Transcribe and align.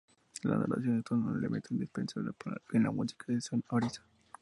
Las 0.41 0.57
narraciones 0.57 1.03
son 1.07 1.27
un 1.27 1.37
elemento 1.37 1.75
indispensable 1.75 2.31
en 2.73 2.81
la 2.83 2.89
música 2.91 3.25
de 3.27 3.39
Sound 3.39 3.65
Horizon. 3.69 4.03